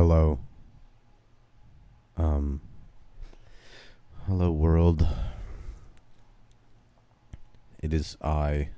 Hello. 0.00 0.38
Um. 2.16 2.62
Hello, 4.26 4.50
world. 4.50 5.06
It 7.82 7.92
is 7.92 8.16
I. 8.22 8.70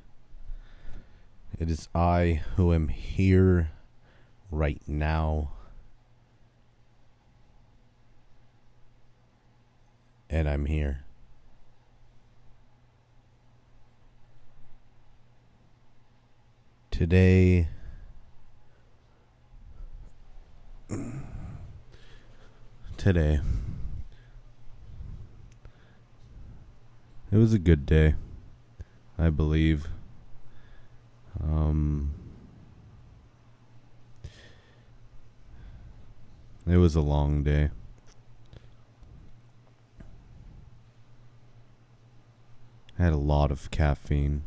It 1.60 1.70
is 1.70 1.86
I 1.94 2.42
who 2.56 2.72
am 2.72 2.88
here 2.88 3.70
right 4.50 4.82
now. 4.88 5.52
And 10.28 10.48
I'm 10.48 10.66
here. 10.66 11.04
Today. 16.90 17.68
Today. 22.96 23.40
It 27.30 27.36
was 27.36 27.52
a 27.52 27.58
good 27.58 27.86
day. 27.86 28.14
I 29.18 29.30
believe. 29.30 29.88
Um, 31.42 32.12
it 36.66 36.76
was 36.76 36.94
a 36.94 37.00
long 37.00 37.42
day. 37.42 37.70
I 42.98 43.02
had 43.04 43.12
a 43.12 43.16
lot 43.16 43.50
of 43.50 43.70
caffeine. 43.70 44.42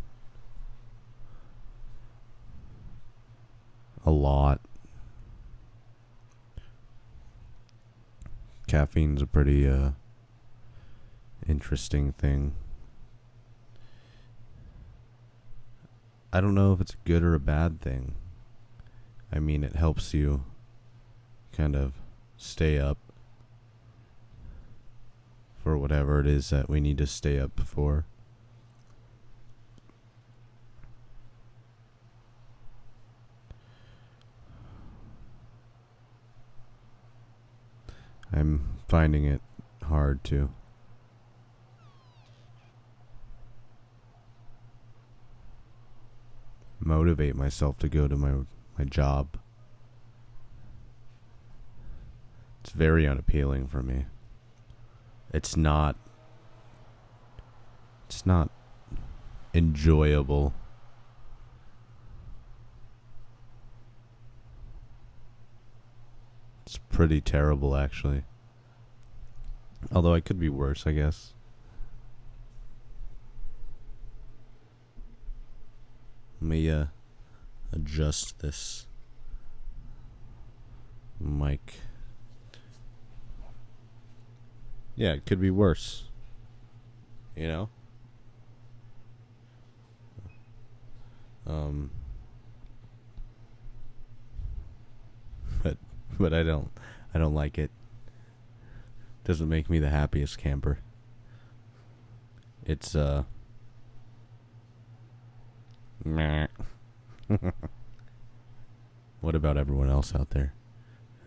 A 4.05 4.12
lot. 4.12 4.62
Caffeine's 8.68 9.21
a 9.21 9.27
pretty 9.27 9.68
uh 9.68 9.91
interesting 11.48 12.12
thing. 12.13 12.55
I 16.34 16.41
don't 16.41 16.55
know 16.55 16.74
if 16.74 16.82
it's 16.82 16.94
a 16.94 17.07
good 17.07 17.24
or 17.24 17.34
a 17.34 17.40
bad 17.40 17.80
thing. 17.80 18.16
I 19.32 19.40
mean, 19.40 19.63
it 19.63 19.76
helps 19.76 20.13
you 20.13 20.44
kind 21.54 21.76
of 21.76 21.94
stay 22.38 22.77
up 22.77 22.98
for 25.63 25.77
whatever 25.77 26.20
it 26.20 26.27
is 26.27 26.50
that 26.50 26.70
we 26.70 26.82
need 26.82 26.98
to 26.98 27.07
stay 27.07 27.40
up 27.40 27.60
for. 27.62 28.05
I'm 38.34 38.79
finding 38.87 39.26
it 39.26 39.41
hard 39.84 40.23
to 40.26 40.49
motivate 46.79 47.35
myself 47.35 47.77
to 47.79 47.90
go 47.90 48.07
to 48.07 48.15
my 48.15 48.45
my 48.77 48.84
job. 48.84 49.37
It's 52.62 52.71
very 52.71 53.07
unappealing 53.07 53.67
for 53.67 53.82
me. 53.82 54.05
It's 55.34 55.55
not 55.55 55.95
it's 58.07 58.26
not 58.26 58.49
enjoyable. 59.54 60.54
It's 66.66 66.78
pretty 66.96 67.19
terrible 67.19 67.75
actually. 67.75 68.24
Although 69.91 70.13
I 70.13 70.22
could 70.22 70.40
be 70.40 70.47
worse, 70.47 70.88
I 70.88 70.94
guess. 70.94 71.34
Let 76.39 76.47
me 76.47 76.69
uh, 76.69 76.85
adjust 77.73 78.39
this 78.39 78.88
mic. 81.19 81.79
Yeah, 84.95 85.12
it 85.12 85.25
could 85.25 85.41
be 85.41 85.51
worse. 85.51 86.06
You 87.35 87.47
know? 87.50 87.69
Um 91.45 91.91
but 96.19 96.33
I 96.33 96.43
don't 96.43 96.71
I 97.13 97.19
don't 97.19 97.33
like 97.33 97.57
it. 97.57 97.71
Doesn't 99.23 99.49
make 99.49 99.69
me 99.69 99.79
the 99.79 99.89
happiest 99.89 100.38
camper. 100.38 100.79
It's 102.66 102.95
uh 102.95 103.23
Meh. 106.03 106.47
what 109.21 109.35
about 109.35 109.57
everyone 109.57 109.89
else 109.89 110.13
out 110.13 110.29
there? 110.31 110.53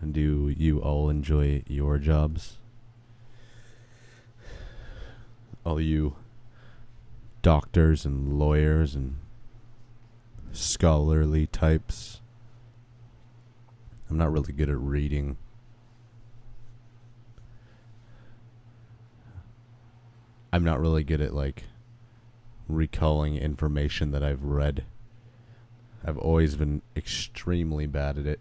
Do 0.09 0.53
you 0.55 0.79
all 0.79 1.09
enjoy 1.09 1.63
your 1.67 1.97
jobs? 1.97 2.57
All 5.65 5.81
you 5.81 6.15
doctors 7.41 8.05
and 8.05 8.39
lawyers 8.39 8.95
and 8.95 9.17
scholarly 10.53 11.47
types. 11.47 12.21
I'm 14.09 14.17
not 14.17 14.31
really 14.31 14.53
good 14.53 14.69
at 14.69 14.77
reading. 14.77 15.37
I'm 20.51 20.63
not 20.63 20.79
really 20.79 21.03
good 21.03 21.21
at 21.21 21.33
like 21.33 21.65
recalling 22.67 23.37
information 23.37 24.11
that 24.11 24.23
I've 24.23 24.43
read. 24.43 24.85
I've 26.03 26.17
always 26.17 26.55
been 26.55 26.81
extremely 26.95 27.85
bad 27.85 28.17
at 28.17 28.25
it. 28.25 28.39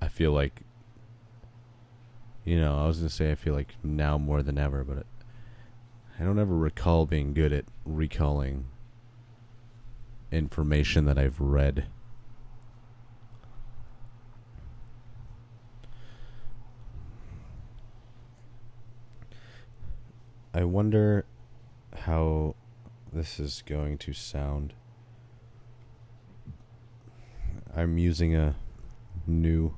I 0.00 0.08
feel 0.08 0.32
like, 0.32 0.62
you 2.44 2.58
know, 2.58 2.78
I 2.78 2.86
was 2.86 2.98
going 2.98 3.08
to 3.08 3.14
say 3.14 3.30
I 3.30 3.34
feel 3.34 3.54
like 3.54 3.74
now 3.82 4.16
more 4.16 4.42
than 4.42 4.56
ever, 4.56 4.82
but 4.82 5.04
I 6.20 6.24
don't 6.24 6.38
ever 6.38 6.56
recall 6.56 7.06
being 7.06 7.32
good 7.32 7.52
at 7.52 7.64
recalling 7.84 8.66
information 10.32 11.04
that 11.04 11.16
I've 11.16 11.40
read. 11.40 11.86
I 20.52 20.64
wonder 20.64 21.24
how 21.94 22.56
this 23.12 23.38
is 23.38 23.62
going 23.64 23.96
to 23.98 24.12
sound. 24.12 24.74
I'm 27.76 27.96
using 27.96 28.34
a 28.34 28.56
new 29.24 29.76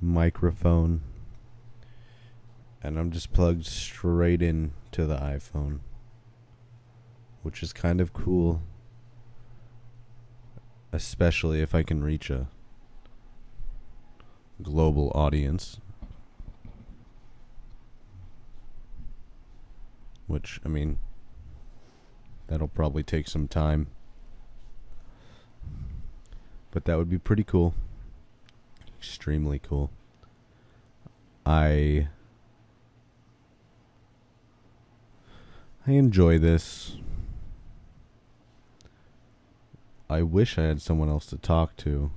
microphone 0.00 1.02
and 2.86 3.00
I'm 3.00 3.10
just 3.10 3.32
plugged 3.32 3.66
straight 3.66 4.40
in 4.40 4.70
to 4.92 5.06
the 5.06 5.16
iPhone, 5.16 5.80
which 7.42 7.60
is 7.60 7.72
kind 7.72 8.00
of 8.00 8.12
cool, 8.12 8.62
especially 10.92 11.60
if 11.60 11.74
I 11.74 11.82
can 11.82 12.04
reach 12.04 12.30
a 12.30 12.46
global 14.62 15.10
audience. 15.16 15.80
which 20.28 20.60
I 20.64 20.68
mean 20.68 20.98
that'll 22.48 22.66
probably 22.66 23.04
take 23.04 23.28
some 23.28 23.46
time. 23.46 23.86
But 26.72 26.84
that 26.84 26.98
would 26.98 27.08
be 27.08 27.18
pretty 27.18 27.44
cool. 27.44 27.74
Extremely 28.98 29.60
cool. 29.60 29.90
I 31.44 32.08
I 35.88 35.92
enjoy 35.92 36.38
this. 36.38 36.96
I 40.10 40.22
wish 40.22 40.58
I 40.58 40.62
had 40.62 40.82
someone 40.82 41.08
else 41.08 41.26
to 41.26 41.36
talk 41.36 41.76
to. 41.78 42.10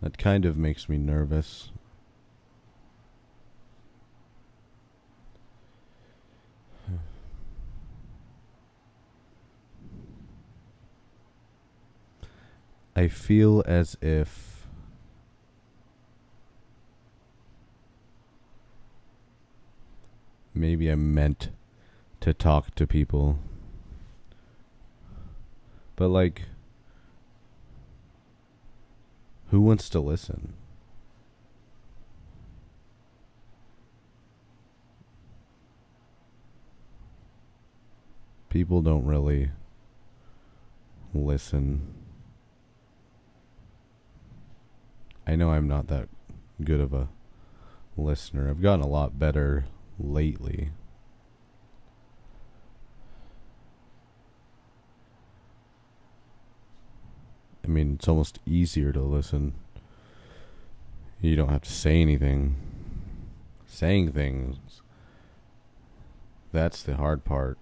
That 0.00 0.16
kind 0.16 0.46
of 0.46 0.56
makes 0.56 0.88
me 0.88 0.96
nervous. 0.96 1.70
I 12.96 13.08
feel 13.08 13.62
as 13.66 13.98
if 14.00 14.47
maybe 20.58 20.88
I'm 20.88 21.14
meant 21.14 21.50
to 22.20 22.34
talk 22.34 22.74
to 22.74 22.86
people. 22.86 23.38
But 25.96 26.08
like 26.08 26.42
who 29.50 29.60
wants 29.60 29.88
to 29.90 30.00
listen? 30.00 30.52
People 38.50 38.82
don't 38.82 39.04
really 39.04 39.50
listen. 41.14 41.94
I 45.26 45.36
know 45.36 45.50
I'm 45.50 45.68
not 45.68 45.88
that 45.88 46.08
good 46.64 46.80
of 46.80 46.92
a 46.92 47.08
listener. 47.96 48.48
I've 48.48 48.62
gotten 48.62 48.84
a 48.84 48.88
lot 48.88 49.18
better 49.18 49.66
lately. 49.98 50.70
I 57.64 57.68
mean, 57.68 57.96
it's 57.96 58.08
almost 58.08 58.38
easier 58.46 58.92
to 58.92 59.02
listen. 59.02 59.54
You 61.20 61.36
don't 61.36 61.50
have 61.50 61.62
to 61.62 61.72
say 61.72 62.00
anything. 62.00 62.56
Saying 63.66 64.12
things. 64.12 64.80
That's 66.52 66.82
the 66.82 66.96
hard 66.96 67.24
part. 67.24 67.58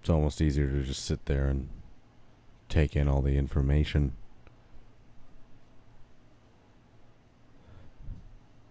It's 0.00 0.08
almost 0.08 0.40
easier 0.40 0.70
to 0.70 0.82
just 0.82 1.04
sit 1.04 1.26
there 1.26 1.48
and 1.48 1.68
take 2.70 2.96
in 2.96 3.08
all 3.08 3.20
the 3.20 3.36
information. 3.36 4.12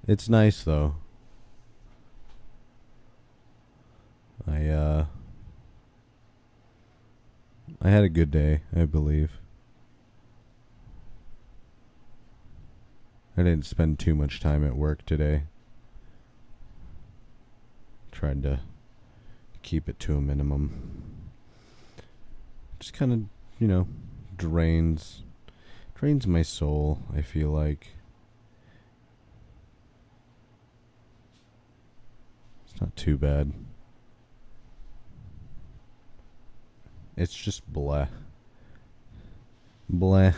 It's 0.07 0.29
nice 0.29 0.63
though. 0.63 0.95
I 4.47 4.67
uh 4.67 5.05
I 7.81 7.89
had 7.89 8.05
a 8.05 8.09
good 8.09 8.31
day, 8.31 8.61
I 8.73 8.85
believe. 8.85 9.31
I 13.35 13.43
didn't 13.43 13.65
spend 13.65 13.99
too 13.99 14.15
much 14.15 14.39
time 14.39 14.65
at 14.65 14.77
work 14.77 15.05
today. 15.05 15.43
Tried 18.13 18.41
to 18.43 18.61
keep 19.61 19.89
it 19.89 19.99
to 19.99 20.15
a 20.15 20.21
minimum. 20.21 21.19
Just 22.79 22.93
kind 22.93 23.11
of, 23.11 23.23
you 23.59 23.67
know, 23.67 23.89
drains 24.37 25.23
drains 25.95 26.25
my 26.25 26.43
soul, 26.43 26.99
I 27.13 27.21
feel 27.21 27.49
like. 27.49 27.96
Not 32.79 32.95
too 32.95 33.17
bad. 33.17 33.53
It's 37.15 37.33
just 37.33 37.71
blah. 37.71 38.07
Blah. 39.89 40.33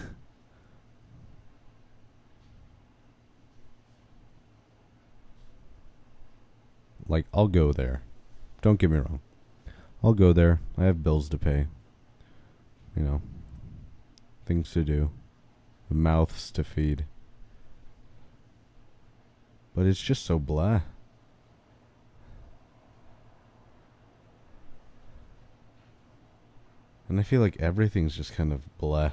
Like, 7.08 7.26
I'll 7.34 7.48
go 7.48 7.74
there. 7.74 8.04
Don't 8.62 8.80
get 8.80 8.92
me 8.92 9.00
wrong. 9.00 9.20
I'll 10.04 10.14
go 10.14 10.32
there. 10.32 10.62
I 10.78 10.86
have 10.86 11.04
bills 11.04 11.28
to 11.30 11.38
pay. 11.38 11.68
You 12.96 13.04
know, 13.04 13.22
things 14.46 14.72
to 14.72 14.84
do, 14.84 15.12
mouths 15.90 16.52
to 16.52 16.64
feed. 16.64 17.06
But 19.76 19.86
it's 19.86 20.02
just 20.02 20.26
so 20.26 20.40
blah. 20.40 20.82
And 27.10 27.20
I 27.20 27.24
feel 27.24 27.42
like 27.42 27.58
everything's 27.60 28.16
just 28.16 28.36
kind 28.36 28.54
of 28.54 28.62
blah. 28.78 29.12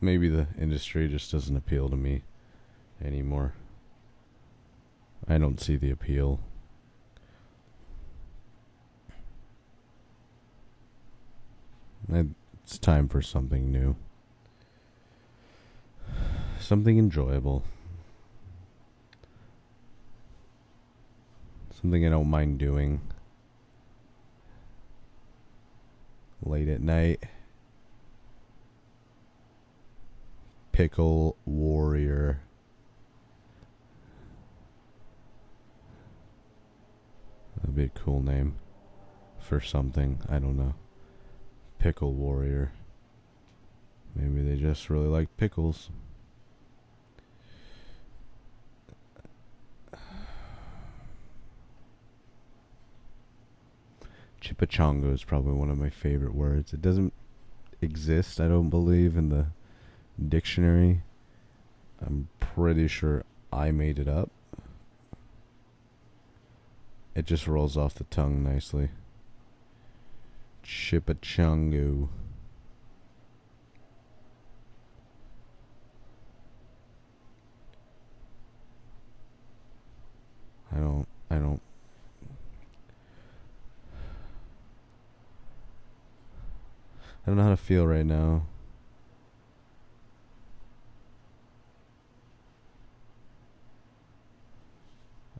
Maybe 0.00 0.28
the 0.28 0.46
industry 0.58 1.06
just 1.06 1.30
doesn't 1.30 1.56
appeal 1.56 1.90
to 1.90 1.96
me 1.96 2.22
anymore. 3.04 3.52
I 5.28 5.36
don't 5.36 5.60
see 5.60 5.76
the 5.76 5.90
appeal. 5.90 6.40
It's 12.10 12.78
time 12.78 13.08
for 13.08 13.20
something 13.20 13.70
new. 13.70 13.96
Something 16.60 16.98
enjoyable. 16.98 17.64
Something 21.80 22.04
I 22.04 22.10
don't 22.10 22.28
mind 22.28 22.58
doing. 22.58 23.00
Late 26.42 26.68
at 26.68 26.80
night. 26.80 27.22
Pickle 30.72 31.36
Warrior. 31.44 32.40
That'd 37.56 37.76
be 37.76 37.84
a 37.84 37.88
cool 37.90 38.22
name 38.22 38.56
for 39.38 39.60
something. 39.60 40.20
I 40.28 40.40
don't 40.40 40.56
know. 40.56 40.74
Pickle 41.78 42.12
Warrior. 42.12 42.72
Maybe 44.16 44.42
they 44.42 44.60
just 44.60 44.90
really 44.90 45.06
like 45.06 45.36
pickles. 45.36 45.90
Chipachongo 54.40 55.12
is 55.12 55.24
probably 55.24 55.52
one 55.52 55.70
of 55.70 55.78
my 55.78 55.90
favorite 55.90 56.34
words. 56.34 56.72
It 56.72 56.80
doesn't 56.80 57.12
exist, 57.80 58.40
I 58.40 58.48
don't 58.48 58.70
believe, 58.70 59.16
in 59.16 59.28
the 59.30 59.46
dictionary. 60.28 61.02
I'm 62.00 62.28
pretty 62.40 62.88
sure 62.88 63.24
I 63.52 63.70
made 63.70 63.98
it 63.98 64.08
up. 64.08 64.30
It 67.14 67.26
just 67.26 67.48
rolls 67.48 67.76
off 67.76 67.94
the 67.94 68.04
tongue 68.04 68.44
nicely. 68.44 68.90
Chipachongo. 70.64 72.08
I 80.70 80.76
don't 80.76 81.08
I 81.30 81.38
don't 81.38 81.60
I 87.28 87.30
don't 87.30 87.36
know 87.36 87.44
how 87.44 87.50
to 87.50 87.58
feel 87.58 87.86
right 87.86 88.06
now. 88.06 88.46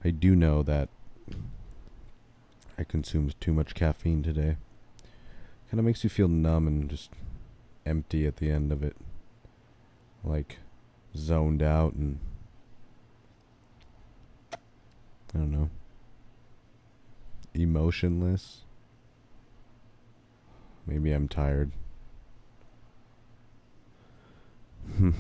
I 0.05 0.11
do 0.11 0.37
know 0.37 0.63
that 0.65 0.91
I 2.79 2.85
consumed 2.85 3.41
too 3.41 3.55
much 3.55 3.75
caffeine 3.75 4.23
today. 4.23 4.59
Kind 5.71 5.79
of 5.79 5.87
makes 5.87 6.05
you 6.05 6.11
feel 6.11 6.29
numb 6.29 6.67
and 6.67 6.91
just 6.91 7.13
empty 7.87 8.27
at 8.27 8.37
the 8.37 8.51
end 8.51 8.71
of 8.71 8.83
it. 8.83 8.95
Like 10.23 10.59
zoned 11.17 11.63
out 11.63 11.95
and 11.95 12.19
I 14.53 15.39
don't 15.39 15.53
know. 15.53 15.71
Emotionless. 17.55 18.65
Maybe 20.89 21.13
I'm 21.13 21.29
tired. 21.29 21.71
Hmm. 24.97 25.11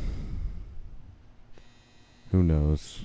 Who 2.30 2.42
knows? 2.42 3.04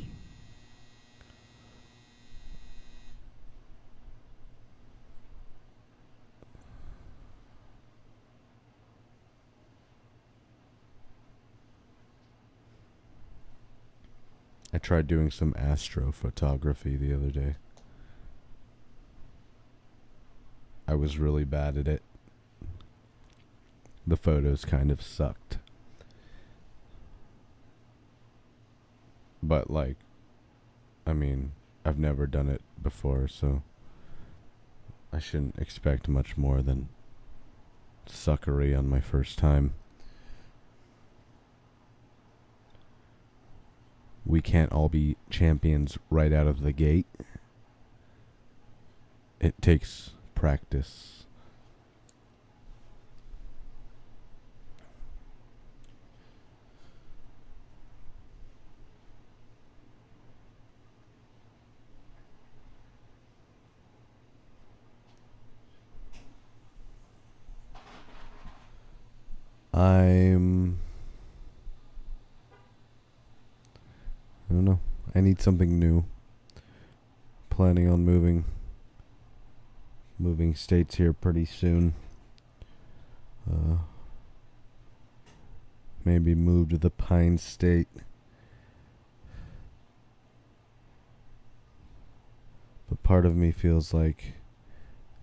I 14.73 14.77
tried 14.77 15.07
doing 15.07 15.29
some 15.29 15.53
astrophotography 15.53 16.97
the 16.97 17.13
other 17.13 17.29
day. 17.29 17.55
I 20.87 20.95
was 20.95 21.19
really 21.19 21.43
bad 21.43 21.77
at 21.77 21.89
it. 21.89 22.01
The 24.05 24.17
photos 24.17 24.65
kind 24.65 24.91
of 24.91 25.01
sucked. 25.01 25.57
But, 29.41 29.69
like, 29.69 29.97
I 31.05 31.13
mean, 31.13 31.51
I've 31.85 31.99
never 31.99 32.27
done 32.27 32.49
it 32.49 32.61
before, 32.81 33.27
so 33.27 33.61
I 35.11 35.19
shouldn't 35.19 35.57
expect 35.57 36.07
much 36.07 36.37
more 36.37 36.61
than 36.61 36.89
suckery 38.07 38.77
on 38.77 38.89
my 38.89 38.99
first 38.99 39.37
time. 39.37 39.73
we 44.25 44.41
can't 44.41 44.71
all 44.71 44.89
be 44.89 45.17
champions 45.29 45.97
right 46.09 46.31
out 46.31 46.47
of 46.47 46.61
the 46.61 46.71
gate. 46.71 47.07
It 49.39 49.61
takes 49.61 50.11
practice. 50.35 51.25
I'm. 69.83 70.79
I 74.49 74.53
don't 74.53 74.63
know. 74.63 74.79
I 75.13 75.19
need 75.19 75.41
something 75.41 75.77
new. 75.77 76.05
Planning 77.49 77.89
on 77.89 78.05
moving. 78.05 78.45
Moving 80.17 80.55
states 80.55 80.95
here 80.95 81.11
pretty 81.11 81.43
soon. 81.43 81.95
Uh, 83.49 83.77
maybe 86.05 86.33
move 86.33 86.69
to 86.69 86.77
the 86.77 86.89
Pine 86.89 87.37
State. 87.37 87.89
But 92.87 93.03
part 93.03 93.25
of 93.25 93.35
me 93.35 93.51
feels 93.51 93.93
like 93.93 94.35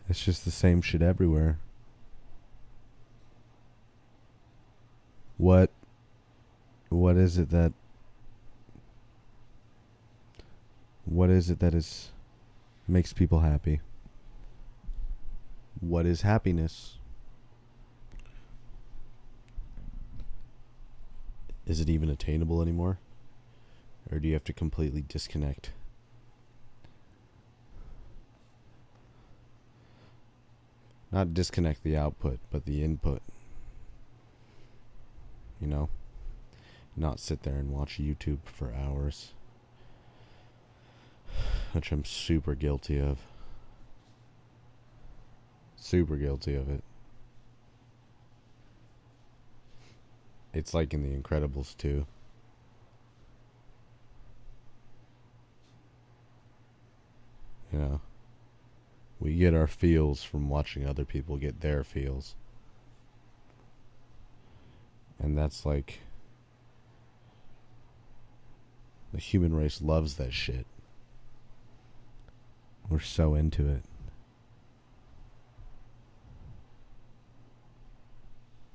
it's 0.06 0.22
just 0.22 0.44
the 0.44 0.50
same 0.50 0.82
shit 0.82 1.00
everywhere. 1.00 1.58
What 5.40 5.70
what 6.90 7.16
is 7.16 7.38
it 7.38 7.48
that 7.48 7.72
what 11.06 11.30
is 11.30 11.48
it 11.48 11.60
that 11.60 11.72
is 11.72 12.10
makes 12.86 13.14
people 13.14 13.40
happy? 13.40 13.80
What 15.80 16.04
is 16.04 16.20
happiness? 16.20 16.98
Is 21.66 21.80
it 21.80 21.88
even 21.88 22.10
attainable 22.10 22.60
anymore? 22.60 22.98
Or 24.12 24.18
do 24.18 24.28
you 24.28 24.34
have 24.34 24.44
to 24.44 24.52
completely 24.52 25.06
disconnect? 25.08 25.70
Not 31.10 31.32
disconnect 31.32 31.82
the 31.82 31.96
output, 31.96 32.40
but 32.50 32.66
the 32.66 32.84
input 32.84 33.22
you 35.60 35.66
know? 35.66 35.88
Not 36.96 37.20
sit 37.20 37.42
there 37.42 37.54
and 37.54 37.70
watch 37.70 37.98
YouTube 38.00 38.38
for 38.44 38.74
hours. 38.74 39.32
Which 41.72 41.92
I'm 41.92 42.04
super 42.04 42.54
guilty 42.54 43.00
of. 43.00 43.18
Super 45.76 46.16
guilty 46.16 46.54
of 46.54 46.68
it. 46.68 46.82
It's 50.52 50.74
like 50.74 50.92
in 50.92 51.02
The 51.02 51.16
Incredibles 51.16 51.76
too. 51.76 52.06
You 57.72 57.78
know, 57.78 58.00
we 59.20 59.36
get 59.36 59.54
our 59.54 59.68
feels 59.68 60.24
from 60.24 60.48
watching 60.48 60.86
other 60.86 61.04
people 61.04 61.36
get 61.36 61.60
their 61.60 61.84
feels. 61.84 62.34
And 65.22 65.36
that's 65.36 65.64
like. 65.66 66.00
The 69.12 69.18
human 69.18 69.54
race 69.54 69.82
loves 69.82 70.14
that 70.16 70.32
shit. 70.32 70.66
We're 72.88 73.00
so 73.00 73.34
into 73.34 73.68
it. 73.68 73.82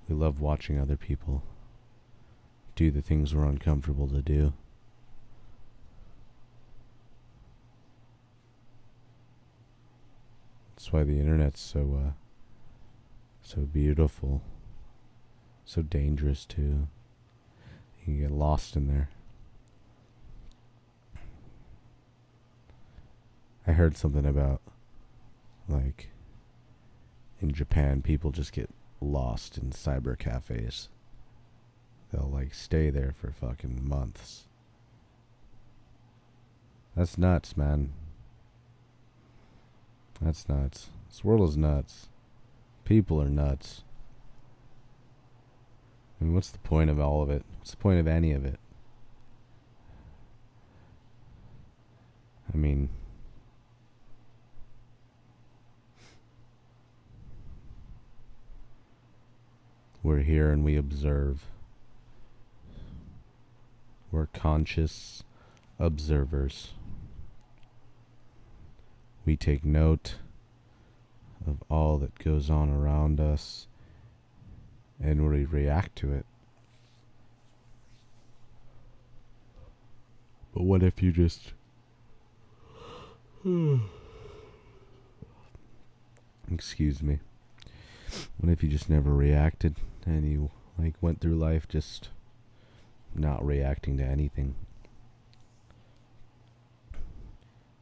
We 0.07 0.15
love 0.15 0.39
watching 0.39 0.79
other 0.79 0.97
people 0.97 1.43
do 2.75 2.91
the 2.91 3.01
things 3.01 3.33
we're 3.33 3.45
uncomfortable 3.45 4.07
to 4.09 4.21
do. 4.21 4.53
That's 10.75 10.91
why 10.91 11.03
the 11.03 11.19
internet's 11.19 11.61
so 11.61 11.99
uh, 12.05 12.11
so 13.41 13.61
beautiful 13.61 14.43
so 15.65 15.81
dangerous 15.81 16.45
too. 16.45 16.87
You 18.05 18.21
get 18.21 18.31
lost 18.31 18.75
in 18.75 18.87
there. 18.87 19.09
I 23.67 23.71
heard 23.71 23.97
something 23.97 24.25
about 24.25 24.61
like 25.67 26.09
in 27.41 27.51
Japan 27.51 28.01
people 28.01 28.31
just 28.31 28.53
get 28.53 28.69
lost 29.01 29.57
in 29.57 29.71
cyber 29.71 30.17
cafes. 30.17 30.89
They'll 32.11 32.29
like 32.29 32.53
stay 32.53 32.91
there 32.91 33.13
for 33.19 33.31
fucking 33.31 33.87
months. 33.87 34.43
That's 36.95 37.17
nuts, 37.17 37.57
man. 37.57 37.91
That's 40.21 40.47
nuts. 40.47 40.89
This 41.09 41.23
world 41.23 41.49
is 41.49 41.57
nuts. 41.57 42.07
People 42.85 43.21
are 43.21 43.29
nuts. 43.29 43.83
I 46.19 46.23
mean, 46.23 46.33
what's 46.33 46.49
the 46.49 46.59
point 46.59 46.89
of 46.89 46.99
all 46.99 47.21
of 47.21 47.29
it? 47.29 47.43
What's 47.57 47.71
the 47.71 47.77
point 47.77 47.99
of 47.99 48.07
any 48.07 48.31
of 48.31 48.45
it? 48.45 48.59
I 52.53 52.57
mean, 52.57 52.89
we're 60.01 60.19
here 60.19 60.51
and 60.51 60.63
we 60.63 60.77
observe. 60.77 61.43
We're 64.11 64.27
conscious 64.27 65.23
observers. 65.79 66.69
We 69.25 69.35
take 69.35 69.65
note 69.65 70.15
of 71.45 71.61
all 71.69 71.97
that 71.97 72.17
goes 72.19 72.49
on 72.49 72.69
around 72.69 73.19
us 73.19 73.67
and 75.01 75.29
we 75.29 75.45
react 75.45 75.95
to 75.97 76.13
it. 76.13 76.25
But 80.53 80.63
what 80.63 80.83
if 80.83 81.03
you 81.03 81.11
just. 81.11 81.53
Excuse 86.51 87.01
me. 87.03 87.19
What 88.37 88.51
if 88.51 88.63
you 88.63 88.69
just 88.69 88.89
never 88.89 89.11
reacted 89.11 89.75
and 90.05 90.31
you, 90.31 90.51
like, 90.77 90.93
went 91.01 91.19
through 91.19 91.35
life 91.35 91.67
just 91.67 92.09
not 93.13 93.45
reacting 93.45 93.97
to 93.97 94.03
anything? 94.03 94.55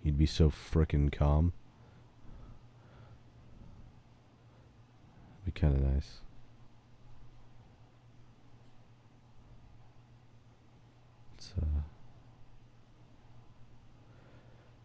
You'd 0.01 0.17
be 0.17 0.25
so 0.25 0.50
frickin' 0.50 1.12
calm. 1.12 1.53
Be 5.46 5.51
kinda 5.51 5.79
nice. 5.79 6.20
uh, 11.62 11.82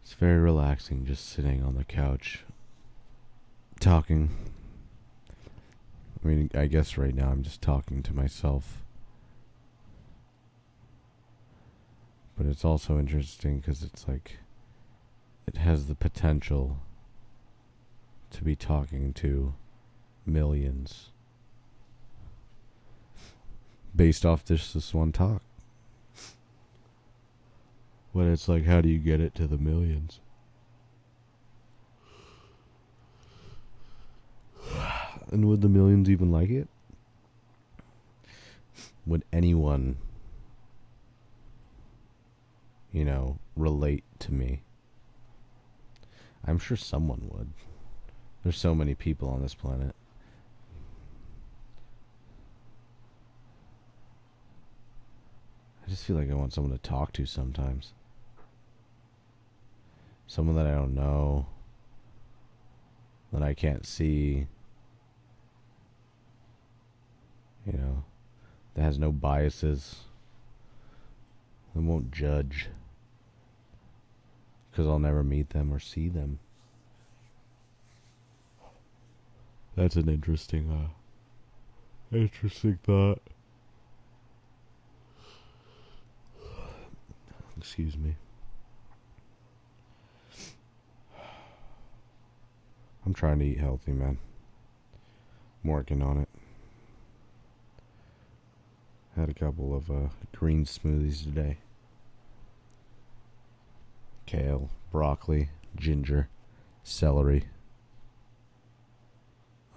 it's 0.02 0.07
very 0.18 0.38
relaxing 0.38 1.06
just 1.06 1.28
sitting 1.28 1.62
on 1.62 1.76
the 1.76 1.84
couch 1.84 2.44
talking. 3.78 4.30
I 6.22 6.26
mean, 6.26 6.50
I 6.54 6.66
guess 6.66 6.98
right 6.98 7.14
now 7.14 7.30
I'm 7.30 7.42
just 7.42 7.62
talking 7.62 8.02
to 8.02 8.12
myself. 8.12 8.82
But 12.36 12.46
it's 12.46 12.64
also 12.64 12.98
interesting 12.98 13.60
because 13.60 13.82
it's 13.82 14.08
like 14.08 14.38
it 15.46 15.56
has 15.56 15.86
the 15.86 15.94
potential 15.94 16.78
to 18.30 18.44
be 18.44 18.56
talking 18.56 19.12
to 19.14 19.54
millions 20.26 21.10
based 23.94 24.26
off 24.26 24.44
this 24.44 24.72
this 24.72 24.92
one 24.92 25.12
talk. 25.12 25.42
But 28.14 28.26
it's 28.26 28.48
like, 28.48 28.64
how 28.64 28.80
do 28.80 28.88
you 28.88 28.98
get 28.98 29.20
it 29.20 29.34
to 29.36 29.46
the 29.46 29.58
millions? 29.58 30.20
And 35.30 35.44
would 35.44 35.60
the 35.60 35.68
millions 35.68 36.08
even 36.08 36.32
like 36.32 36.48
it? 36.48 36.68
Would 39.04 39.24
anyone, 39.30 39.98
you 42.92 43.04
know, 43.04 43.38
relate 43.54 44.04
to 44.20 44.32
me? 44.32 44.62
I'm 46.46 46.58
sure 46.58 46.78
someone 46.78 47.28
would. 47.30 47.52
There's 48.42 48.56
so 48.56 48.74
many 48.74 48.94
people 48.94 49.28
on 49.28 49.42
this 49.42 49.54
planet. 49.54 49.94
I 55.84 55.90
just 55.90 56.04
feel 56.04 56.16
like 56.16 56.30
I 56.30 56.34
want 56.34 56.52
someone 56.52 56.72
to 56.72 56.78
talk 56.78 57.12
to 57.12 57.26
sometimes. 57.26 57.92
Someone 60.28 60.56
that 60.56 60.66
I 60.66 60.72
don't 60.72 60.94
know, 60.94 61.46
that 63.32 63.42
I 63.42 63.54
can't 63.54 63.86
see, 63.86 64.46
you 67.64 67.72
know, 67.72 68.04
that 68.74 68.82
has 68.82 68.98
no 68.98 69.10
biases, 69.10 70.00
that 71.74 71.80
won't 71.80 72.10
judge, 72.10 72.68
because 74.70 74.86
I'll 74.86 74.98
never 74.98 75.24
meet 75.24 75.48
them 75.48 75.72
or 75.72 75.80
see 75.80 76.10
them. 76.10 76.40
That's 79.76 79.96
an 79.96 80.10
interesting, 80.10 80.70
uh, 80.70 82.14
interesting 82.14 82.78
thought. 82.84 83.22
Excuse 87.56 87.96
me. 87.96 88.16
I'm 93.08 93.14
trying 93.14 93.38
to 93.38 93.46
eat 93.46 93.58
healthy, 93.58 93.92
man. 93.92 94.18
I'm 95.64 95.70
working 95.70 96.02
on 96.02 96.18
it. 96.18 96.28
Had 99.16 99.30
a 99.30 99.34
couple 99.34 99.74
of 99.74 99.90
uh, 99.90 100.08
green 100.36 100.66
smoothies 100.66 101.24
today. 101.24 101.56
Kale, 104.26 104.68
broccoli, 104.92 105.48
ginger, 105.74 106.28
celery, 106.84 107.46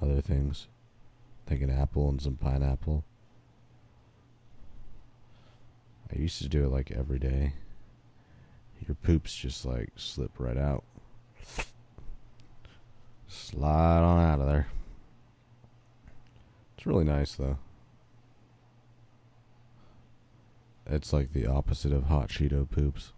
other 0.01 0.19
things. 0.19 0.67
Like 1.49 1.61
an 1.61 1.69
apple 1.69 2.09
and 2.09 2.21
some 2.21 2.35
pineapple. 2.35 3.05
I 6.13 6.19
used 6.19 6.41
to 6.41 6.49
do 6.49 6.65
it 6.65 6.69
like 6.69 6.91
every 6.91 7.17
day 7.17 7.53
your 8.85 8.95
poops 8.95 9.33
just 9.33 9.63
like 9.63 9.91
slip 9.95 10.31
right 10.37 10.57
out. 10.57 10.83
Slide 13.33 14.03
on 14.03 14.21
out 14.21 14.41
of 14.41 14.47
there. 14.47 14.67
It's 16.75 16.85
really 16.85 17.05
nice 17.05 17.33
though. 17.35 17.57
It's 20.85 21.13
like 21.13 21.31
the 21.31 21.47
opposite 21.47 21.93
of 21.93 22.03
hot 22.03 22.27
Cheeto 22.27 22.69
poops. 22.69 23.13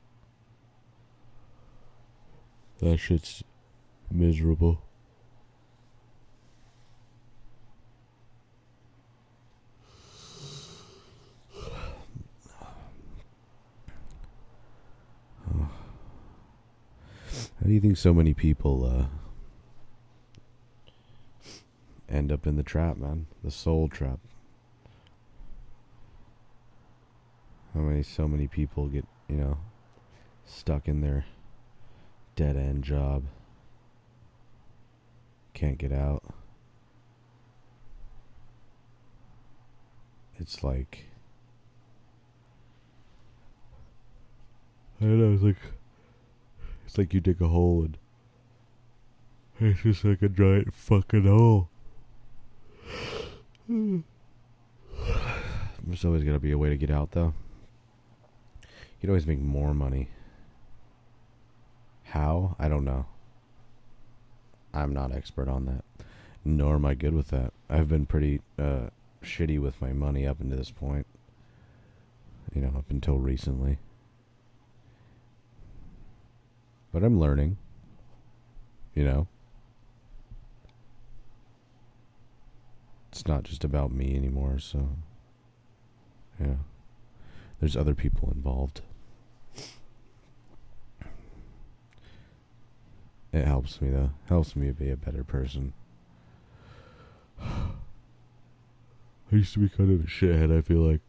That 2.80 3.00
shit's 3.00 3.44
miserable. 4.12 4.84
How 11.56 11.72
do 17.66 17.72
you 17.72 17.82
think 17.82 17.98
so 17.98 18.14
many 18.14 18.36
people 18.36 18.86
uh, 18.86 19.06
end 22.14 22.32
up 22.32 22.46
in 22.46 22.56
the 22.56 22.64
trap, 22.64 22.98
man? 22.98 23.26
The 23.44 23.52
soul 23.52 23.90
trap. 23.90 24.20
How 27.74 27.80
many, 27.82 28.04
so 28.04 28.28
many 28.28 28.48
people 28.48 28.88
get, 28.88 29.06
you 29.28 29.36
know, 29.36 29.58
stuck 30.46 30.88
in 30.88 31.02
their 31.02 31.26
dead 32.36 32.56
end 32.56 32.84
job, 32.84 33.24
can't 35.54 35.78
get 35.78 35.92
out. 35.92 36.24
It's 40.40 40.64
like, 40.64 41.06
I 45.00 45.06
don't 45.06 45.20
know, 45.20 45.34
it's 45.34 45.44
like 45.44 45.58
it's 46.86 46.98
like 46.98 47.14
you 47.14 47.20
dig 47.20 47.42
a 47.42 47.48
hole 47.48 47.84
and 47.84 47.98
it's 49.60 49.82
just 49.82 50.06
like 50.06 50.22
a 50.22 50.30
giant 50.30 50.74
fucking 50.74 51.26
hole. 51.26 51.70
There's 53.68 54.04
always 56.06 56.24
gotta 56.24 56.40
be 56.40 56.52
a 56.52 56.58
way 56.58 56.70
to 56.70 56.78
get 56.78 56.90
out 56.90 57.12
though. 57.12 57.34
You'd 59.02 59.10
always 59.10 59.28
make 59.28 59.40
more 59.40 59.74
money. 59.74 60.10
How? 62.04 62.56
I 62.60 62.70
don't 62.70 62.86
know. 62.86 63.06
I'm 64.74 64.94
not 64.94 65.12
expert 65.12 65.48
on 65.48 65.66
that. 65.66 65.84
Nor 66.46 66.76
am 66.76 66.86
I 66.86 66.94
good 66.94 67.14
with 67.14 67.30
that. 67.30 67.54
I've 67.70 67.90
been 67.90 68.06
pretty 68.06 68.42
uh, 68.58 68.88
shitty 69.24 69.60
with 69.60 69.82
my 69.82 69.94
money 69.94 70.26
up 70.26 70.40
until 70.40 70.58
this 70.58 70.72
point. 70.72 71.06
You 72.54 72.62
know, 72.62 72.74
up 72.78 72.90
until 72.90 73.18
recently. 73.18 73.80
But 76.92 77.04
I'm 77.04 77.20
learning. 77.20 77.58
You 78.94 79.06
know? 79.06 79.28
It's 83.14 83.28
not 83.28 83.44
just 83.44 83.64
about 83.64 83.92
me 83.92 84.16
anymore, 84.16 84.58
so. 84.58 84.90
Yeah. 86.40 86.56
There's 87.60 87.78
other 87.78 87.94
people 87.94 88.32
involved. 88.32 88.82
It 93.32 93.46
helps 93.46 93.80
me, 93.80 93.92
though. 93.92 94.10
Helps 94.30 94.56
me 94.56 94.72
be 94.72 94.90
a 94.90 94.98
better 94.98 95.24
person. 95.24 95.74
I 97.40 97.76
used 99.30 99.54
to 99.54 99.60
be 99.60 99.70
kind 99.70 99.92
of 99.92 100.08
a 100.08 100.10
shithead, 100.10 100.52
I 100.52 100.62
feel 100.62 100.80
like. 100.80 101.02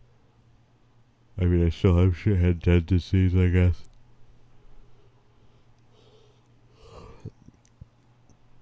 I 1.41 1.47
mean, 1.47 1.65
I 1.65 1.71
still 1.71 1.97
have 1.97 2.13
shithead 2.13 2.63
tendencies, 2.63 3.35
I 3.35 3.47
guess. 3.47 3.89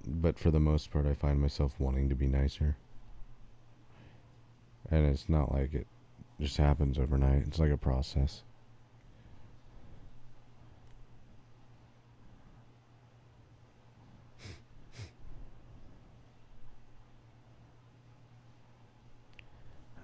but 0.07 0.39
for 0.39 0.53
the 0.53 0.61
most 0.61 0.93
part, 0.93 1.07
I 1.07 1.15
find 1.15 1.41
myself 1.41 1.75
wanting 1.81 2.09
to 2.09 2.15
be 2.15 2.29
nicer. 2.29 2.77
And 4.93 5.07
it's 5.07 5.27
not 5.27 5.51
like 5.51 5.73
it 5.73 5.87
just 6.39 6.59
happens 6.59 6.99
overnight, 6.99 7.45
it's 7.47 7.59
like 7.59 7.71
a 7.71 7.79
process. 7.79 8.43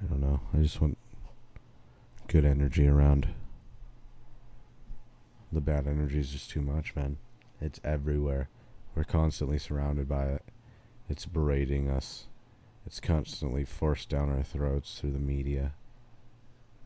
I 0.01 0.07
don't 0.07 0.23
know. 0.23 0.41
I 0.55 0.57
just 0.63 0.81
want 0.81 0.97
good 2.27 2.47
energy 2.47 2.89
around. 2.89 3.29
The 5.53 5.61
bad 5.61 5.87
energy 5.87 6.21
is 6.21 6.31
just 6.31 6.49
too 6.49 6.63
much, 6.63 6.97
man. 6.97 7.19
It's 7.61 7.79
everywhere. 7.85 8.49
We're 8.95 9.05
constantly 9.05 9.59
surrounded 9.59 10.09
by 10.09 10.29
it. 10.29 10.43
It's 11.11 11.27
berating 11.27 11.91
us. 11.91 12.29
It's 12.89 13.01
constantly 13.01 13.67
forced 13.67 14.09
down 14.09 14.31
our 14.31 14.43
throats 14.43 14.99
through 14.99 15.11
the 15.11 15.19
media. 15.19 15.75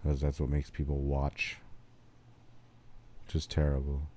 Because 0.02 0.20
that's 0.20 0.40
what 0.40 0.48
makes 0.50 0.68
people 0.68 0.98
watch. 0.98 1.58
Just 3.28 3.52
terrible. 3.52 4.08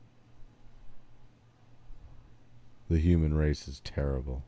The 2.89 2.98
human 2.98 3.36
race 3.36 3.67
is 3.67 3.82
terrible. 3.84 4.41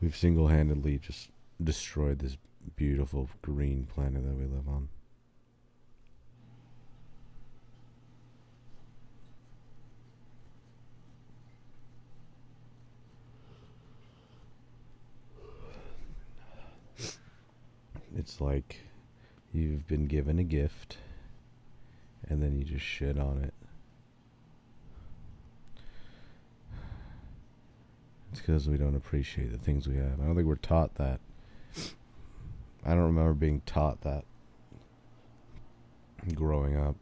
We've 0.00 0.14
single 0.14 0.46
handedly 0.46 0.98
just 0.98 1.30
destroyed 1.60 2.20
this 2.20 2.36
beautiful 2.76 3.28
green 3.42 3.88
planet 3.92 4.24
that 4.24 4.36
we 4.36 4.44
live 4.44 4.68
on. 4.68 4.88
It's 18.16 18.40
like 18.40 18.80
you've 19.52 19.86
been 19.86 20.06
given 20.06 20.38
a 20.38 20.44
gift 20.44 20.98
and 22.28 22.42
then 22.42 22.56
you 22.56 22.64
just 22.64 22.84
shit 22.84 23.18
on 23.18 23.42
it. 23.42 23.54
It's 28.30 28.40
because 28.40 28.68
we 28.68 28.76
don't 28.76 28.96
appreciate 28.96 29.52
the 29.52 29.58
things 29.58 29.86
we 29.86 29.96
have. 29.96 30.20
I 30.20 30.24
don't 30.24 30.34
think 30.34 30.48
we're 30.48 30.56
taught 30.56 30.94
that. 30.96 31.20
I 32.84 32.90
don't 32.90 32.98
remember 33.00 33.34
being 33.34 33.62
taught 33.64 34.00
that 34.02 34.24
growing 36.34 36.76
up. 36.76 36.96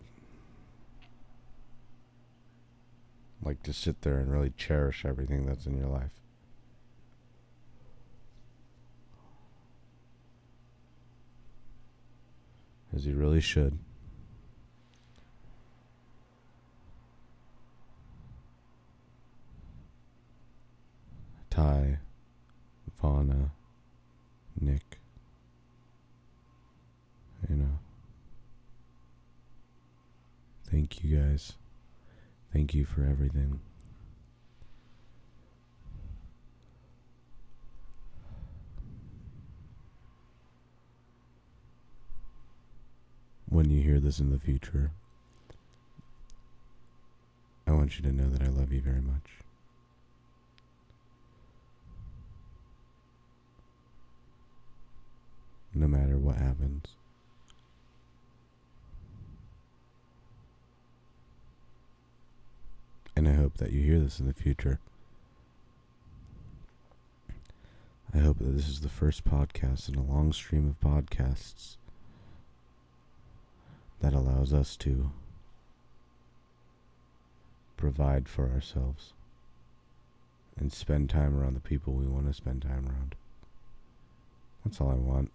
Like 3.42 3.62
to 3.64 3.72
sit 3.72 4.02
there 4.02 4.18
and 4.18 4.30
really 4.30 4.52
cherish 4.56 5.04
everything 5.04 5.46
that's 5.46 5.66
in 5.66 5.76
your 5.76 5.88
life. 5.88 6.21
as 12.94 13.06
you 13.06 13.14
really 13.16 13.40
should. 13.40 13.78
Ty, 21.50 21.98
Vana, 23.00 23.52
Nick, 24.58 24.98
you 27.48 27.56
know. 27.56 27.78
Thank 30.70 31.04
you 31.04 31.18
guys. 31.18 31.52
Thank 32.52 32.72
you 32.72 32.86
for 32.86 33.04
everything. 33.04 33.60
When 43.52 43.68
you 43.68 43.82
hear 43.82 44.00
this 44.00 44.18
in 44.18 44.30
the 44.30 44.38
future, 44.38 44.92
I 47.66 47.72
want 47.72 47.98
you 47.98 48.02
to 48.04 48.10
know 48.10 48.30
that 48.30 48.40
I 48.40 48.48
love 48.48 48.72
you 48.72 48.80
very 48.80 49.02
much. 49.02 49.28
No 55.74 55.86
matter 55.86 56.16
what 56.16 56.36
happens. 56.36 56.86
And 63.14 63.28
I 63.28 63.34
hope 63.34 63.58
that 63.58 63.72
you 63.72 63.82
hear 63.82 64.00
this 64.00 64.18
in 64.18 64.26
the 64.26 64.32
future. 64.32 64.80
I 68.14 68.18
hope 68.20 68.38
that 68.38 68.56
this 68.56 68.70
is 68.70 68.80
the 68.80 68.88
first 68.88 69.26
podcast 69.26 69.90
in 69.90 69.96
a 69.96 70.02
long 70.02 70.32
stream 70.32 70.70
of 70.70 70.80
podcasts 70.80 71.76
that 74.02 74.12
allows 74.12 74.52
us 74.52 74.76
to 74.76 75.12
provide 77.76 78.28
for 78.28 78.50
ourselves 78.50 79.12
and 80.58 80.72
spend 80.72 81.08
time 81.08 81.38
around 81.38 81.54
the 81.54 81.60
people 81.60 81.94
we 81.94 82.06
want 82.06 82.26
to 82.26 82.34
spend 82.34 82.62
time 82.62 82.86
around. 82.88 83.14
That's 84.64 84.80
all 84.80 84.90
I 84.90 84.94
want. 84.94 85.30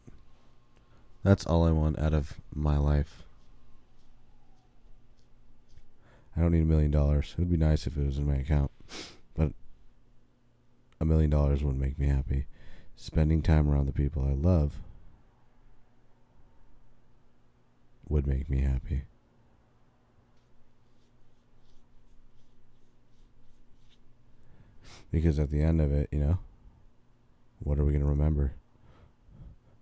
That's 1.24 1.46
all 1.46 1.66
I 1.66 1.72
want 1.72 1.98
out 1.98 2.14
of 2.14 2.40
my 2.54 2.78
life. 2.78 3.24
I 6.36 6.42
don't 6.42 6.52
need 6.52 6.62
a 6.62 6.66
million 6.66 6.92
dollars. 6.92 7.34
It 7.34 7.40
would 7.40 7.52
be 7.52 7.58
nice 7.58 7.88
if 7.88 7.98
it 7.98 8.06
was 8.06 8.18
in 8.18 8.28
my 8.28 8.36
account, 8.36 8.72
but 9.36 9.54
a 11.00 11.06
million 11.06 11.30
dollars 11.30 11.64
wouldn't 11.64 11.82
make 11.82 11.98
me 11.98 12.08
happy. 12.08 12.46
Spending 12.98 13.42
time 13.42 13.70
around 13.70 13.86
the 13.86 13.94
people 13.94 14.24
I 14.24 14.34
love 14.34 14.74
would 18.10 18.28
make 18.28 18.50
me 18.50 18.62
happy. 18.62 19.04
Because 25.12 25.40
at 25.40 25.52
the 25.52 25.62
end 25.62 25.80
of 25.82 25.92
it, 25.92 26.10
you 26.12 26.20
know, 26.20 26.40
what 27.60 27.80
are 27.80 27.86
we 27.86 27.92
going 27.92 28.04
to 28.04 28.08
remember? 28.08 28.54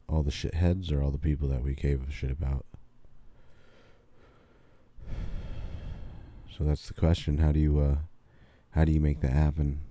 All 0.07 0.21
the 0.21 0.31
shitheads 0.31 0.91
or 0.91 1.01
all 1.01 1.11
the 1.11 1.17
people 1.17 1.47
that 1.49 1.63
we 1.63 1.73
gave 1.73 2.07
a 2.07 2.11
shit 2.11 2.31
about? 2.31 2.65
So 6.57 6.63
that's 6.63 6.88
the 6.88 6.93
question. 6.93 7.39
How 7.39 7.51
do 7.51 7.59
you 7.59 7.79
uh 7.79 7.95
how 8.71 8.85
do 8.85 8.91
you 8.91 9.01
make 9.01 9.21
that 9.21 9.31
happen? 9.31 9.81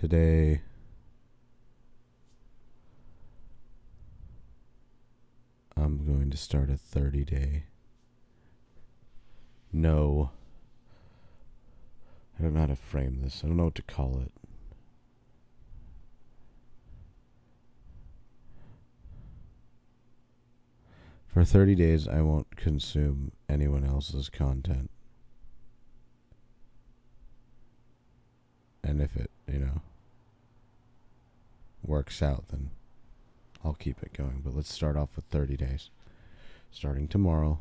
Today 0.00 0.60
I'm 5.76 6.06
going 6.06 6.30
to 6.30 6.36
start 6.36 6.70
a 6.70 6.76
30 6.76 7.24
day 7.24 7.64
no 9.72 10.30
I 12.38 12.42
don't 12.44 12.54
know 12.54 12.60
how 12.60 12.66
to 12.66 12.76
frame 12.76 13.22
this. 13.22 13.40
I 13.42 13.48
don't 13.48 13.56
know 13.56 13.64
what 13.64 13.74
to 13.74 13.82
call 13.82 14.20
it. 14.20 14.30
For 21.26 21.42
30 21.42 21.74
days, 21.74 22.06
I 22.06 22.20
won't 22.20 22.54
consume 22.54 23.32
anyone 23.48 23.84
else's 23.84 24.28
content. 24.28 24.92
And 28.84 29.02
if 29.02 29.16
it, 29.16 29.32
you 29.50 29.58
know, 29.58 29.80
works 31.82 32.22
out, 32.22 32.48
then 32.48 32.70
I'll 33.64 33.74
keep 33.74 34.02
it 34.02 34.12
going. 34.12 34.42
But 34.44 34.54
let's 34.54 34.72
start 34.72 34.96
off 34.96 35.16
with 35.16 35.24
30 35.26 35.56
days. 35.56 35.90
Starting 36.70 37.08
tomorrow, 37.08 37.60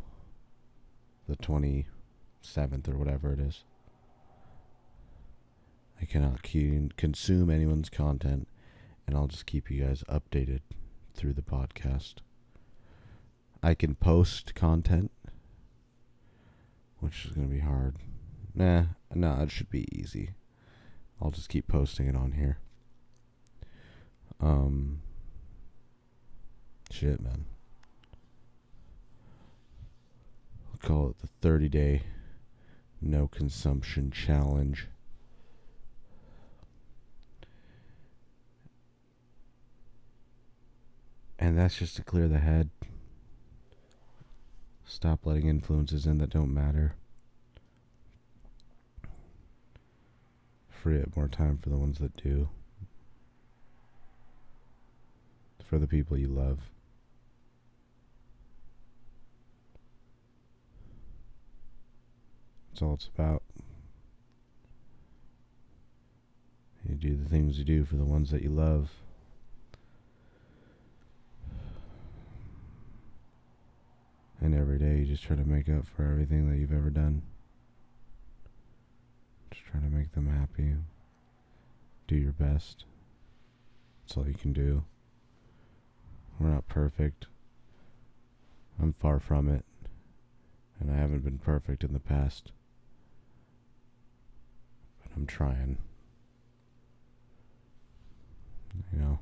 the 1.28 1.38
27th 1.38 1.86
or 2.88 2.98
whatever 2.98 3.34
it 3.34 3.40
is. 3.40 3.64
I 6.00 6.06
cannot 6.06 6.44
consume 6.44 7.50
anyone's 7.50 7.90
content, 7.90 8.48
and 9.08 9.16
I'll 9.16 9.28
just 9.28 9.46
keep 9.48 9.72
you 9.72 9.84
guys 9.84 10.04
updated 10.08 10.60
through 11.16 11.34
the 11.34 11.42
podcast. 11.42 12.16
I 13.64 13.74
can 13.74 13.96
post 13.96 14.54
content, 14.54 15.12
which 17.00 17.26
is 17.26 17.32
going 17.32 17.48
to 17.48 17.54
be 17.54 17.62
hard. 17.62 17.96
Nah, 18.54 18.84
nah, 19.16 19.42
it 19.42 19.52
should 19.52 19.72
be 19.72 19.88
easy. 19.92 20.32
I'll 21.22 21.32
just 21.32 21.50
keep 21.50 21.68
posting 21.68 22.08
it 22.08 22.16
on 22.16 22.34
here. 22.34 22.60
Um, 24.40 25.02
shit, 26.92 27.20
man. 27.22 27.46
I'll 30.72 30.88
call 30.88 31.10
it 31.10 31.20
the 31.20 31.28
30 31.42 31.70
day 31.70 32.04
no 33.02 33.28
consumption 33.28 34.12
challenge. 34.12 34.88
And 41.40 41.58
that's 41.58 41.78
just 41.78 41.96
to 41.98 42.04
clear 42.04 42.28
the 42.28 42.40
head. 42.40 42.70
Stop 44.86 45.26
letting 45.26 45.48
influences 45.48 46.06
in 46.06 46.18
that 46.18 46.32
don't 46.32 46.54
matter. 46.54 46.96
More 51.16 51.28
time 51.28 51.58
for 51.58 51.70
the 51.70 51.76
ones 51.76 52.00
that 52.00 52.16
do. 52.16 52.48
For 55.66 55.80
the 55.80 55.88
people 55.88 56.18
you 56.18 56.30
love. 56.30 56.60
That's 62.70 62.82
all 62.82 62.94
it's 62.94 63.10
about. 63.14 63.44
You 66.88 66.96
do 66.96 67.18
the 67.18 67.28
things 67.28 67.60
you 67.60 67.66
do 67.66 67.84
for 67.84 67.98
the 67.98 68.06
ones 68.06 68.32
that 68.32 68.42
you 68.42 68.50
love. 68.50 68.90
And 74.40 74.56
every 74.56 74.80
day 74.80 75.00
you 75.00 75.06
just 75.06 75.24
try 75.24 75.36
to 75.36 75.44
make 75.44 75.68
up 75.68 75.86
for 75.86 76.04
everything 76.04 76.50
that 76.50 76.58
you've 76.58 76.72
ever 76.72 76.90
done. 76.90 77.24
Try 79.78 79.88
to 79.88 79.96
make 79.96 80.14
them 80.14 80.28
happy. 80.28 80.74
Do 82.08 82.16
your 82.16 82.32
best. 82.32 82.86
That's 84.02 84.18
all 84.18 84.28
you 84.28 84.34
can 84.34 84.52
do. 84.52 84.84
We're 86.40 86.50
not 86.50 86.68
perfect. 86.68 87.28
I'm 88.82 88.94
far 88.94 89.20
from 89.20 89.48
it. 89.50 89.66
And 90.80 90.90
I 90.90 90.96
haven't 90.96 91.24
been 91.24 91.38
perfect 91.38 91.84
in 91.84 91.94
the 91.94 92.00
past. 92.00 92.52
But 95.04 95.12
I'm 95.16 95.28
trying. 95.28 95.78
You 98.92 99.00
know. 99.00 99.20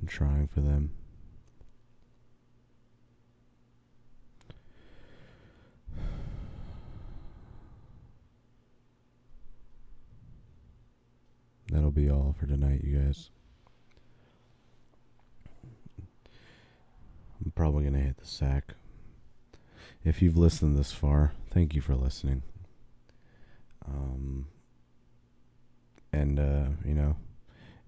I'm 0.00 0.06
trying 0.06 0.46
for 0.46 0.60
them. 0.60 0.92
That'll 11.72 11.90
be 11.90 12.10
all 12.10 12.36
for 12.38 12.46
tonight, 12.46 12.84
you 12.84 12.98
guys. 12.98 13.30
I'm 17.42 17.50
probably 17.54 17.84
going 17.84 17.94
to 17.94 18.00
hit 18.00 18.18
the 18.18 18.26
sack. 18.26 18.74
If 20.04 20.20
you've 20.20 20.36
listened 20.36 20.76
this 20.76 20.92
far, 20.92 21.32
thank 21.50 21.74
you 21.74 21.80
for 21.80 21.94
listening. 21.94 22.42
Um, 23.88 24.48
and, 26.12 26.38
uh, 26.38 26.66
you 26.84 26.92
know, 26.92 27.16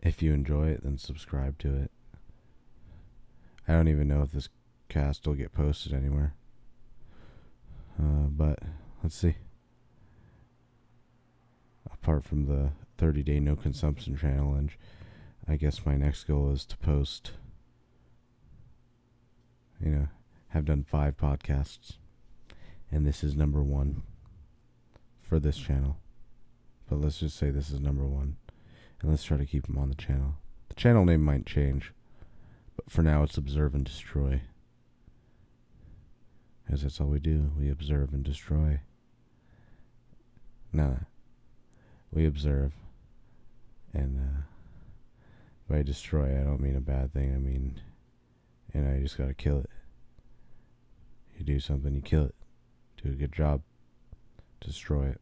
if 0.01 0.23
you 0.23 0.33
enjoy 0.33 0.69
it, 0.69 0.83
then 0.83 0.97
subscribe 0.97 1.59
to 1.59 1.77
it. 1.77 1.91
I 3.69 3.73
don't 3.75 3.89
even 3.89 4.09
know 4.09 4.23
if 4.23 4.33
this 4.33 4.49
cast 4.89 5.27
will 5.27 5.35
get 5.35 5.53
posted 5.53 5.93
anywhere. 5.93 6.33
Uh, 8.01 8.29
but 8.31 8.61
let's 9.03 9.15
see. 9.15 9.35
Apart 11.93 12.25
from 12.25 12.47
the 12.47 12.71
30 12.99 13.23
day 13.23 13.41
no 13.41 13.57
consumption 13.57 14.17
challenge, 14.17 14.79
I 15.49 15.57
guess 15.57 15.85
my 15.85 15.97
next 15.97 16.25
goal 16.25 16.51
is 16.51 16.65
to 16.67 16.77
post, 16.79 17.33
you 19.81 19.91
know, 19.91 20.09
have 20.49 20.65
done 20.65 20.85
five 20.85 21.17
podcasts, 21.17 21.97
and 22.91 23.07
this 23.07 23.23
is 23.23 23.37
number 23.37 23.63
one 23.63 24.03
for 25.21 25.39
this 25.39 25.57
channel. 25.57 25.99
But 26.89 27.01
let's 27.01 27.19
just 27.19 27.37
say 27.37 27.51
this 27.51 27.71
is 27.71 27.81
number 27.81 28.07
one, 28.07 28.37
and 29.01 29.11
let's 29.11 29.25
try 29.25 29.37
to 29.37 29.47
keep 29.47 29.67
them 29.67 29.79
on 29.79 29.89
the 29.89 29.95
channel. 29.95 30.35
The 30.69 30.75
channel 30.75 31.05
name 31.05 31.23
might 31.23 31.47
change, 31.47 31.93
but 32.77 32.91
for 32.91 33.03
now 33.03 33.23
it's 33.23 33.37
Observe 33.37 33.75
and 33.75 33.85
Destroy. 33.85 34.43
As 36.71 36.83
that's 36.83 37.01
all 37.01 37.09
we 37.09 37.21
do. 37.21 37.51
We 37.59 37.71
observe 37.71 38.13
and 38.13 38.25
destroy. 38.25 38.81
Nah. 40.73 40.97
We 42.11 42.27
observe. 42.27 42.73
And 43.95 44.19
uh, 44.19 44.43
by 45.71 45.83
destroy, 45.83 46.39
I 46.39 46.43
don't 46.43 46.61
mean 46.61 46.77
a 46.77 46.81
bad 46.81 47.13
thing. 47.13 47.33
I 47.33 47.39
mean, 47.39 47.81
you 48.75 48.81
know, 48.81 48.95
you 48.95 49.03
just 49.03 49.17
gotta 49.17 49.35
kill 49.35 49.61
it. 49.61 49.71
You 51.39 51.45
do 51.45 51.61
something, 51.61 51.95
you 51.95 52.03
kill 52.03 52.25
it. 52.25 52.35
Do 53.03 53.11
a 53.11 53.15
good 53.15 53.33
job. 53.33 53.63
Destroy 54.61 55.07
it. 55.07 55.21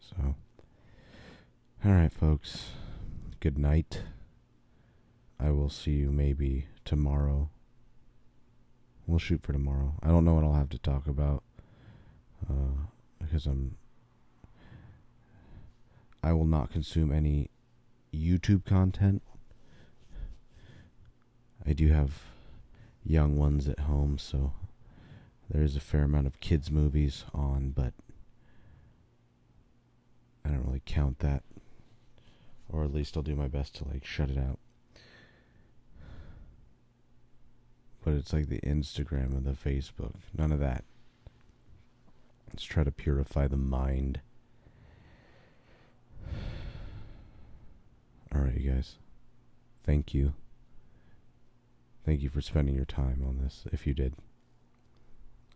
So, 0.00 0.34
alright, 1.84 2.12
folks. 2.12 2.70
Good 3.40 3.58
night. 3.58 4.02
I 5.38 5.50
will 5.50 5.70
see 5.70 5.92
you 5.92 6.10
maybe 6.10 6.66
tomorrow. 6.84 7.50
We'll 9.06 9.18
shoot 9.18 9.42
for 9.42 9.52
tomorrow. 9.52 9.94
I 10.02 10.08
don't 10.08 10.24
know 10.24 10.34
what 10.34 10.44
I'll 10.44 10.54
have 10.54 10.68
to 10.70 10.78
talk 10.78 11.06
about 11.06 11.42
uh, 12.48 12.86
because 13.20 13.46
I'm. 13.46 13.76
I 16.22 16.32
will 16.32 16.44
not 16.44 16.70
consume 16.72 17.12
any 17.12 17.50
YouTube 18.14 18.64
content. 18.64 19.22
I 21.66 21.72
do 21.72 21.88
have 21.88 22.22
young 23.04 23.36
ones 23.36 23.68
at 23.68 23.80
home, 23.80 24.18
so 24.18 24.52
there's 25.50 25.76
a 25.76 25.80
fair 25.80 26.02
amount 26.02 26.26
of 26.26 26.40
kids' 26.40 26.70
movies 26.70 27.24
on, 27.34 27.70
but 27.70 27.92
I 30.44 30.50
don't 30.50 30.64
really 30.64 30.82
count 30.84 31.18
that. 31.20 31.42
Or 32.68 32.84
at 32.84 32.92
least 32.92 33.16
I'll 33.16 33.22
do 33.22 33.34
my 33.34 33.48
best 33.48 33.74
to 33.76 33.88
like 33.88 34.04
shut 34.04 34.30
it 34.30 34.38
out. 34.38 34.58
But 38.04 38.14
it's 38.14 38.32
like 38.32 38.48
the 38.48 38.60
Instagram 38.60 39.36
and 39.36 39.44
the 39.44 39.52
Facebook. 39.52 40.14
None 40.36 40.52
of 40.52 40.60
that. 40.60 40.84
Let's 42.48 42.64
try 42.64 42.84
to 42.84 42.90
purify 42.90 43.46
the 43.46 43.56
mind. 43.56 44.20
Alright, 48.34 48.58
you 48.58 48.72
guys. 48.72 48.96
Thank 49.84 50.12
you. 50.12 50.34
Thank 52.04 52.22
you 52.22 52.28
for 52.28 52.40
spending 52.40 52.74
your 52.74 52.84
time 52.84 53.24
on 53.26 53.38
this, 53.42 53.64
if 53.72 53.86
you 53.86 53.94
did. 53.94 54.14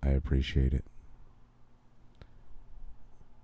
I 0.03 0.11
appreciate 0.11 0.73
it. 0.73 0.85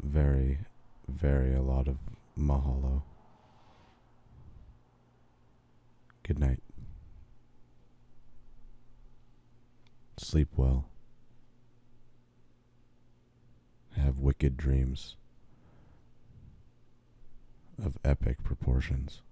Very, 0.02 0.60
very 1.08 1.54
a 1.54 1.62
lot 1.62 1.88
of 1.88 1.96
mahalo. 2.38 3.02
Good 6.22 6.38
night. 6.38 6.62
Sleep 10.18 10.48
well. 10.56 10.86
Have 13.96 14.18
wicked 14.18 14.56
dreams 14.56 15.16
of 17.84 17.96
epic 18.04 18.42
proportions. 18.42 19.22